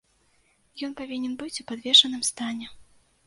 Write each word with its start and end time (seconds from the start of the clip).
Ён 0.85 0.95
павінен 1.01 1.35
быць 1.43 1.61
у 1.63 1.67
падвешаным 1.71 2.23
стане. 2.31 2.67